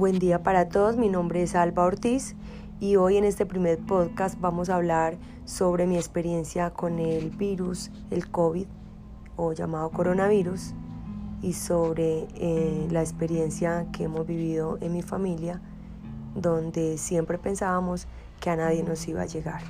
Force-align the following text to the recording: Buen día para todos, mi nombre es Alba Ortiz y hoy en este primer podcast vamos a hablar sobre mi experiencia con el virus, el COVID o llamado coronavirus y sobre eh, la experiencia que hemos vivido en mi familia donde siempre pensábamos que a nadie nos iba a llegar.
Buen 0.00 0.18
día 0.18 0.42
para 0.42 0.70
todos, 0.70 0.96
mi 0.96 1.10
nombre 1.10 1.42
es 1.42 1.54
Alba 1.54 1.84
Ortiz 1.84 2.34
y 2.80 2.96
hoy 2.96 3.18
en 3.18 3.24
este 3.24 3.44
primer 3.44 3.78
podcast 3.78 4.40
vamos 4.40 4.70
a 4.70 4.76
hablar 4.76 5.18
sobre 5.44 5.86
mi 5.86 5.96
experiencia 5.96 6.70
con 6.70 6.98
el 6.98 7.28
virus, 7.28 7.90
el 8.10 8.30
COVID 8.30 8.66
o 9.36 9.52
llamado 9.52 9.90
coronavirus 9.90 10.72
y 11.42 11.52
sobre 11.52 12.26
eh, 12.34 12.88
la 12.90 13.02
experiencia 13.02 13.88
que 13.92 14.04
hemos 14.04 14.26
vivido 14.26 14.78
en 14.80 14.94
mi 14.94 15.02
familia 15.02 15.60
donde 16.34 16.96
siempre 16.96 17.36
pensábamos 17.36 18.06
que 18.40 18.48
a 18.48 18.56
nadie 18.56 18.82
nos 18.82 19.06
iba 19.06 19.20
a 19.20 19.26
llegar. 19.26 19.60